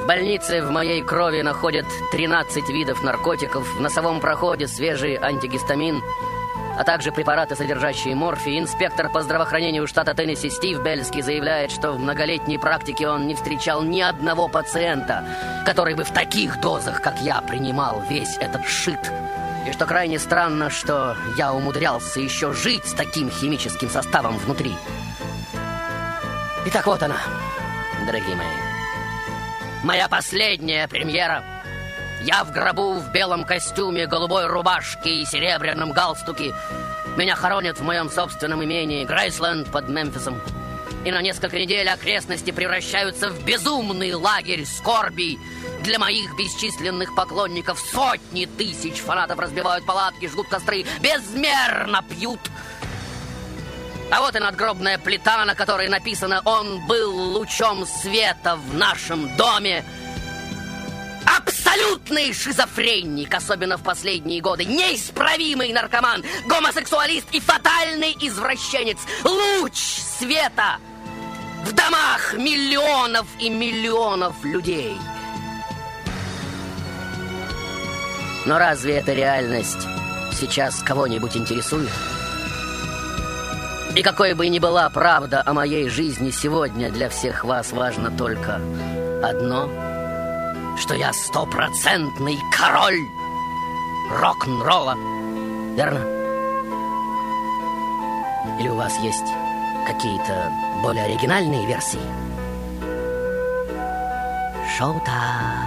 [0.02, 6.02] В больнице в моей крови находят 13 видов наркотиков, в носовом проходе свежий антигистамин–
[6.78, 8.60] а также препараты, содержащие морфий.
[8.60, 13.82] Инспектор по здравоохранению штата Теннесси Стив Бельский заявляет, что в многолетней практике он не встречал
[13.82, 15.26] ни одного пациента,
[15.66, 19.00] который бы в таких дозах, как я, принимал весь этот шит.
[19.68, 24.74] И что крайне странно, что я умудрялся еще жить с таким химическим составом внутри.
[26.68, 27.18] Итак, вот она,
[28.06, 28.46] дорогие мои.
[29.84, 31.44] Моя последняя премьера—
[32.22, 36.54] я в гробу в белом костюме, голубой рубашке и серебряном галстуке.
[37.16, 40.42] Меня хоронят в моем собственном имении Грейсленд под Мемфисом.
[41.06, 45.40] и на несколько недель окрестности превращаются в безумный лагерь скорби.
[45.82, 52.42] Для моих бесчисленных поклонников сотни тысяч фанатов разбивают палатки, жгут костры, безмерно пьют.
[54.12, 59.86] А вот и надгробная плита, на которой написано «Он был лучом света в нашем доме».
[61.36, 64.66] Абсолютный шизофреник, особенно в последние годы.
[64.66, 68.98] Неисправимый наркоман, гомосексуалист и фатальный извращенец.
[69.24, 70.78] Луч света
[71.66, 74.96] в домах миллионов и миллионов людей.
[78.46, 79.86] Но разве эта реальность
[80.32, 81.92] сейчас кого-нибудь интересует?
[83.96, 88.62] И какой бы ни была правда о моей жизни сегодня, для всех вас важно только
[89.24, 89.70] одно,
[90.78, 93.08] что я стопроцентный король
[94.12, 94.96] рок-н-ролла.
[95.76, 96.00] Верно?
[98.60, 99.26] Или у вас есть
[99.86, 100.52] какие-то
[100.82, 102.00] более оригинальные версии?
[104.78, 105.58] Шоу-тайм.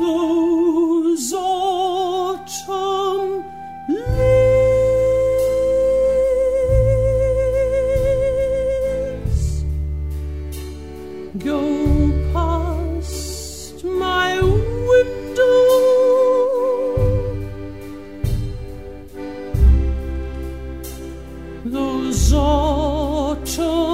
[0.00, 3.44] Those autumn
[3.88, 4.29] leaves
[21.80, 23.89] Those autumn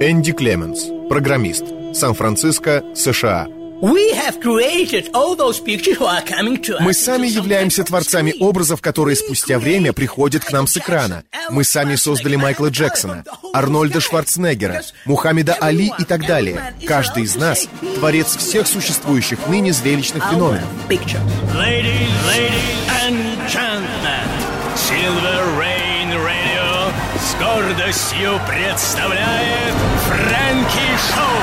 [0.00, 1.64] Энди Клеменс, программист,
[1.94, 3.46] Сан-Франциско, США.
[6.80, 11.22] Мы сами являемся творцами образов, которые спустя время приходят к нам с экрана.
[11.50, 16.74] Мы сами создали Майкла Джексона, Арнольда Шварценеггера, Мухаммеда Али и так далее.
[16.86, 20.68] Каждый из нас— творец всех существующих ныне зрелищных феноменов.
[20.88, 22.83] Ladies, ladies
[27.54, 29.74] гордостью представляет
[30.08, 31.38] Фрэнки Шоу.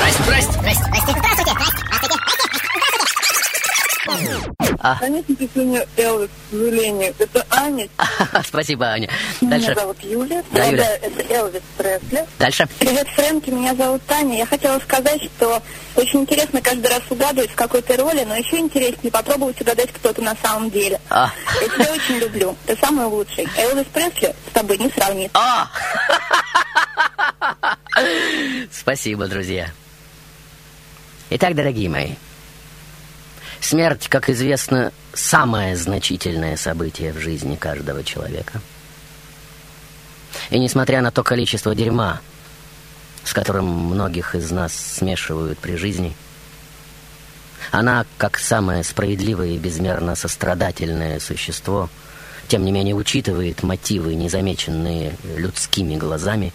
[0.00, 0.52] Здрасте, здрасте.
[0.52, 1.42] Здрасте, здрасте,
[4.06, 4.55] здравствуйте.
[4.86, 4.94] А.
[5.00, 7.12] Конечно, песня Элвис, к сожалению.
[7.18, 7.88] Это Аня.
[8.46, 9.10] Спасибо, Аня.
[9.40, 9.70] Дальше.
[9.70, 10.44] Меня зовут Юля.
[10.52, 10.96] Да, Юля.
[10.98, 12.24] Это Элвис Пресли.
[12.38, 12.68] Дальше.
[12.78, 14.38] Привет, Фрэнки, меня зовут Таня.
[14.38, 15.60] Я хотела сказать, что
[15.96, 20.12] очень интересно каждый раз угадывать, в какой ты роли, но еще интереснее попробовать угадать, кто
[20.12, 21.00] ты на самом деле.
[21.10, 21.32] А.
[21.60, 22.56] Я тебя очень люблю.
[22.66, 23.48] Ты самый лучший.
[23.56, 25.36] Элвис Пресли с тобой не сравнится.
[25.36, 25.68] А!
[28.70, 29.68] Спасибо, друзья.
[31.30, 32.12] Итак, дорогие мои,
[33.66, 38.60] смерть, как известно, самое значительное событие в жизни каждого человека.
[40.50, 42.20] И несмотря на то количество дерьма,
[43.24, 46.14] с которым многих из нас смешивают при жизни,
[47.72, 51.90] она, как самое справедливое и безмерно сострадательное существо,
[52.46, 56.52] тем не менее учитывает мотивы, незамеченные людскими глазами,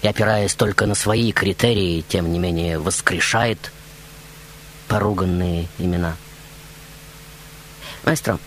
[0.00, 3.70] и, опираясь только на свои критерии, тем не менее воскрешает
[4.88, 6.16] поруганные имена.
[8.04, 8.38] Маэстро,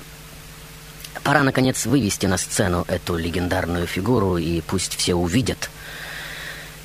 [1.23, 5.69] пора, наконец, вывести на сцену эту легендарную фигуру, и пусть все увидят,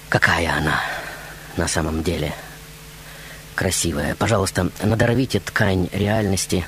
[0.09, 0.81] какая она
[1.57, 2.35] на самом деле
[3.55, 4.15] красивая.
[4.15, 6.67] Пожалуйста, надорвите ткань реальности.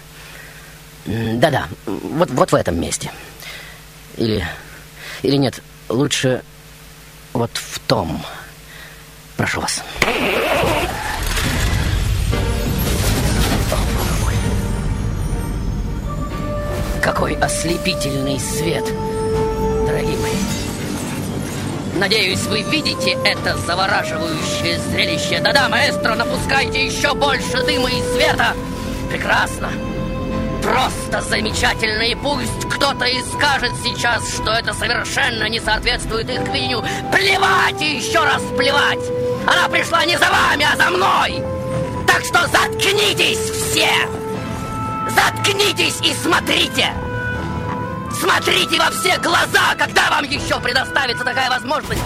[1.07, 3.11] Да-да, вот, вот в этом месте.
[4.17, 4.47] Или,
[5.23, 6.43] или нет, лучше
[7.33, 8.25] вот в том.
[9.37, 9.83] Прошу вас.
[17.05, 18.83] Какой ослепительный свет,
[19.87, 20.33] дорогие мои.
[21.97, 25.39] Надеюсь, вы видите это завораживающее зрелище.
[25.41, 28.55] Да-да, маэстро, напускайте еще больше дыма и света.
[29.11, 29.71] Прекрасно.
[30.63, 32.05] Просто замечательно.
[32.05, 36.83] И пусть кто-то и скажет сейчас, что это совершенно не соответствует их видению.
[37.13, 39.05] Плевать и еще раз плевать.
[39.47, 41.45] Она пришла не за вами, а за мной.
[42.07, 44.24] Так что заткнитесь все.
[45.15, 46.93] Заткнитесь и смотрите!
[48.13, 52.03] Смотрите во все глаза, когда вам еще предоставится такая возможность!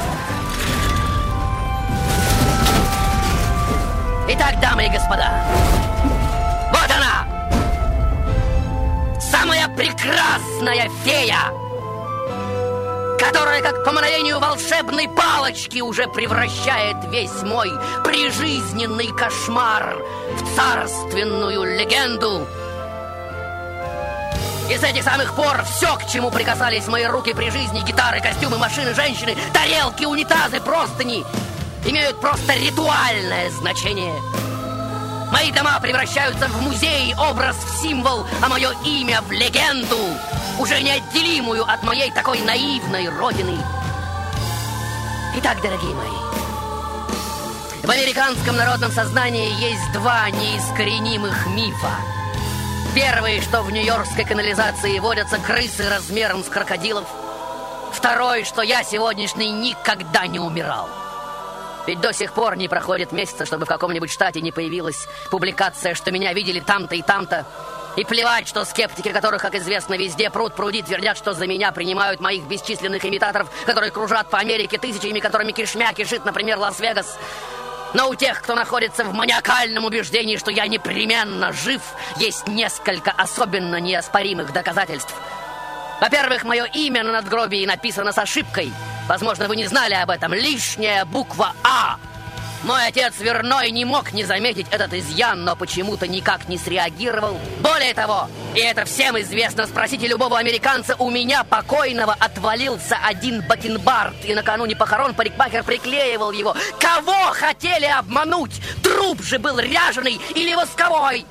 [4.30, 5.44] Итак, дамы и господа,
[6.70, 7.26] вот она!
[9.20, 11.38] Самая прекрасная фея!
[13.18, 17.70] Которая, как по мановению волшебной палочки, уже превращает весь мой
[18.04, 19.96] прижизненный кошмар
[20.34, 22.46] в царственную легенду,
[24.70, 28.58] и с этих самых пор все, к чему прикасались мои руки при жизни, гитары, костюмы,
[28.58, 31.24] машины, женщины, тарелки, унитазы, простыни,
[31.86, 34.14] имеют просто ритуальное значение.
[35.32, 39.98] Мои дома превращаются в музей, образ в символ, а мое имя в легенду,
[40.58, 43.58] уже неотделимую от моей такой наивной родины.
[45.36, 46.08] Итак, дорогие мои,
[47.82, 51.92] в американском народном сознании есть два неискоренимых мифа–
[52.95, 57.07] Первый, что в нью-йоркской канализации водятся крысы размером с крокодилов.
[57.93, 60.89] Второй, что я сегодняшний никогда не умирал.
[61.86, 66.11] Ведь до сих пор не проходит месяца, чтобы в каком-нибудь штате не появилась публикация, что
[66.11, 67.47] меня видели там-то и там-то.
[67.97, 72.20] И плевать, что скептики, которых, как известно, везде пруд пруди, твердят, что за меня принимают
[72.20, 77.18] моих бесчисленных имитаторов, которые кружат по Америке тысячами, которыми кишмя кишит, например, Лас-Вегас.
[77.95, 81.82] Но у тех, кто находится в маниакальном убеждении, что я непременно жив,
[82.16, 85.14] есть несколько особенно неоспоримых доказательств.
[86.01, 88.72] Во-первых, мое имя на надгробии написано с ошибкой.
[89.09, 90.32] Возможно, вы не знали об этом.
[90.34, 91.97] Лишняя буква «А».
[92.64, 97.38] Мой отец Верной не мог не заметить этот изъян, но почему-то никак не среагировал.
[97.61, 104.24] Более того, и это всем известно, спросите любого американца, у меня покойного отвалился один бакенбард,
[104.24, 106.56] и накануне похорон парикмахер приклеивал его.
[106.80, 108.61] Кого хотели обмануть?
[108.82, 111.26] Труп же был ряженый или восковой.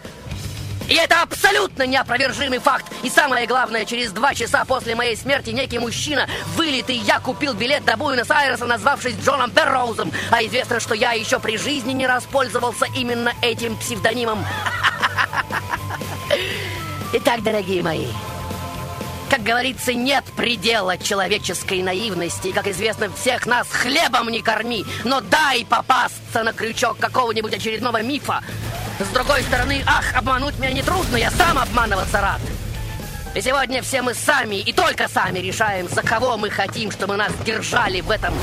[0.88, 2.86] И это абсолютно неопровержимый факт.
[3.04, 7.84] И самое главное, через два часа после моей смерти некий мужчина, вылитый, я купил билет
[7.86, 10.12] до Буэнос-Айреса, назвавшись Джоном Берроузом.
[10.32, 14.46] А известно, что я еще при жизни не распользовался именно этим псевдонимом.
[17.14, 18.08] Итак, дорогие мои,
[19.48, 22.52] говорится, нет предела человеческой наивности.
[22.52, 28.44] Как известно, всех нас хлебом не корми, но дай попасться на крючок какого-нибудь очередного мифа.
[29.00, 32.42] С другой стороны, ах, обмануть меня нетрудно, я сам обманываться рад.
[33.36, 37.32] И сегодня все мы сами, и только сами решаем, за кого мы хотим, чтобы нас
[37.46, 38.34] держали в этом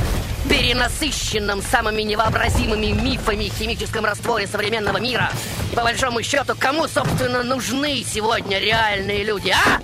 [0.48, 5.30] перенасыщенном самыми невообразимыми мифами химическом растворе современного мира.
[5.70, 9.80] И по большому счету, кому, собственно, нужны сегодня реальные люди, а?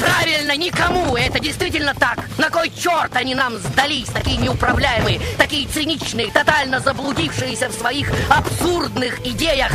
[0.00, 1.16] Правильно, никому!
[1.16, 2.18] Это действительно так!
[2.38, 9.20] На кой черт они нам сдались, такие неуправляемые, такие циничные, тотально заблудившиеся в своих абсурдных
[9.26, 9.72] идеях?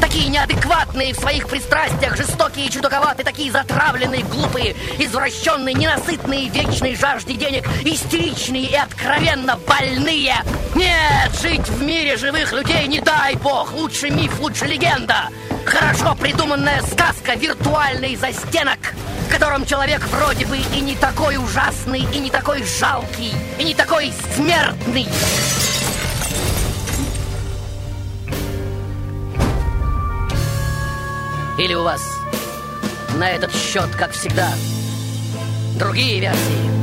[0.00, 7.34] Такие неадекватные в своих пристрастиях, жестокие и чудаковатые, такие затравленные, глупые, извращенные, ненасытные, вечной жажде
[7.34, 10.34] денег, истеричные и откровенно больные.
[10.74, 13.72] Нет, жить в мире живых людей не дай бог.
[13.72, 15.28] Лучше миф, лучше легенда.
[15.64, 18.78] Хорошо придуманная сказка виртуальный застенок,
[19.26, 23.74] в котором человек вроде бы и не такой ужасный, и не такой жалкий, и не
[23.74, 25.08] такой смертный.
[31.58, 32.02] Или у вас
[33.16, 34.52] на этот счет, как всегда,
[35.78, 36.75] другие версии?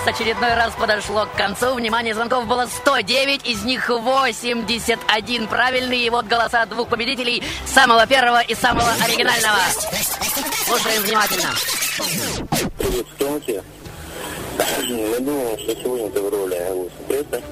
[0.00, 1.74] Глаз очередной раз подошло к концу.
[1.74, 6.06] Внимание, звонков было 109, из них 81 правильные.
[6.06, 9.58] И вот голоса двух победителей, самого первого и самого оригинального.
[10.66, 11.50] Слушаем внимательно.
[13.18, 13.62] Фрэнки.
[14.88, 17.42] Я думал, что сегодня в роли велосипеда.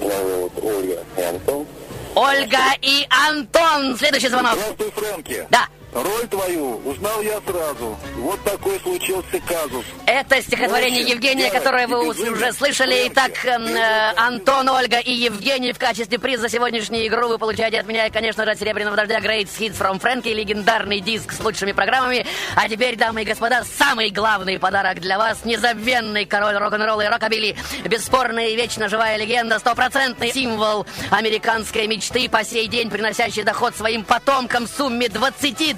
[0.00, 1.66] Меня зовут Ольга и Антон.
[2.14, 3.96] Ольга и Антон.
[3.98, 4.54] Следующий звонок.
[4.54, 5.46] Здравствуй, Фрэнки.
[5.50, 5.68] Да.
[5.92, 7.98] Роль твою узнал я сразу.
[8.18, 9.84] Вот такой случился казус.
[10.06, 13.08] Это стихотворение Очень Евгения, ярко которое вы уже слышали.
[13.08, 17.86] Итак, э, Антон, Ольга и Евгений в качестве приза за сегодняшнюю игру вы получаете от
[17.86, 22.24] меня, конечно же, от Серебряного Дождя Great Hits from Frankie, легендарный диск с лучшими программами.
[22.54, 25.44] А теперь, дамы и господа, самый главный подарок для вас.
[25.44, 27.56] Незабвенный король рок-н-ролла и рокобили.
[27.84, 34.04] Бесспорная и вечно живая легенда, стопроцентный символ американской мечты, по сей день приносящий доход своим
[34.04, 35.08] потомкам в сумме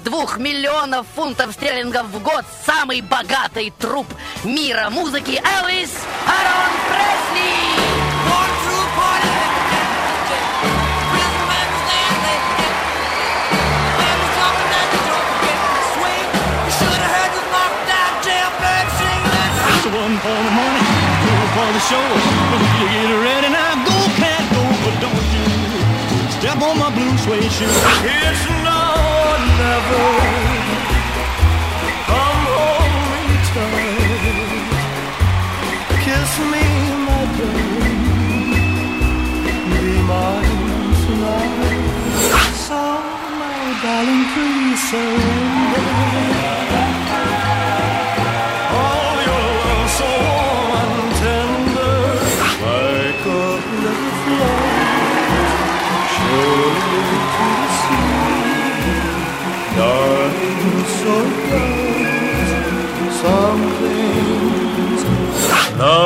[0.03, 2.43] 22 миллионов фунтов стерлингов в год.
[2.65, 4.07] Самый богатый труп
[4.43, 5.91] мира музыки Элвис
[6.27, 7.63] Арон Пресли!
[19.75, 20.83] It's one for the money,
[21.23, 22.07] two for the show.
[22.79, 25.45] You get ready now, go, cat, go, but don't you
[26.31, 28.62] step on my blue suede shoe.
[29.73, 30.43] Come home.
[36.05, 36.65] Kiss me,
[37.07, 38.01] my darling.
[39.71, 41.55] Be mine tonight.
[42.33, 42.49] Ah!
[42.67, 42.81] So,
[43.41, 45.32] my darling, please surrender.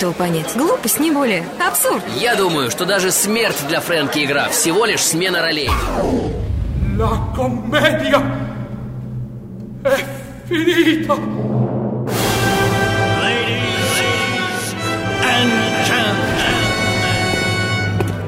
[0.00, 0.56] этого понять.
[0.56, 1.44] Глупость, не более.
[1.66, 2.02] Абсурд.
[2.16, 5.70] Я думаю, что даже смерть для Фрэнки игра всего лишь смена ролей.
[6.96, 8.22] La commedia
[9.84, 10.04] è
[10.48, 11.16] finita.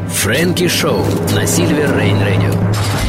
[0.09, 1.05] Фрэнки Шоу
[1.35, 3.01] на Сильвер Рейн Радио.